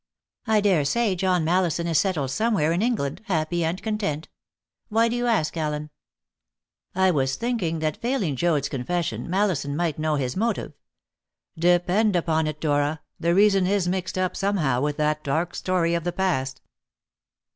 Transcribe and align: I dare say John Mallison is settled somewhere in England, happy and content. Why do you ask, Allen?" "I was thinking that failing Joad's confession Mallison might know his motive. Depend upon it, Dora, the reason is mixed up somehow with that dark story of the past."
I 0.47 0.61
dare 0.61 0.83
say 0.83 1.15
John 1.15 1.43
Mallison 1.45 1.85
is 1.85 1.99
settled 1.99 2.31
somewhere 2.31 2.71
in 2.71 2.81
England, 2.81 3.21
happy 3.25 3.63
and 3.63 3.79
content. 3.83 4.29
Why 4.89 5.07
do 5.07 5.15
you 5.15 5.27
ask, 5.27 5.55
Allen?" 5.55 5.91
"I 6.95 7.11
was 7.11 7.35
thinking 7.35 7.77
that 7.81 8.01
failing 8.01 8.35
Joad's 8.35 8.67
confession 8.67 9.29
Mallison 9.29 9.75
might 9.75 9.99
know 9.99 10.15
his 10.15 10.35
motive. 10.35 10.73
Depend 11.55 12.15
upon 12.15 12.47
it, 12.47 12.59
Dora, 12.59 13.01
the 13.19 13.35
reason 13.35 13.67
is 13.67 13.87
mixed 13.87 14.17
up 14.17 14.35
somehow 14.35 14.81
with 14.81 14.97
that 14.97 15.23
dark 15.23 15.53
story 15.53 15.93
of 15.93 16.03
the 16.03 16.11
past." 16.13 16.61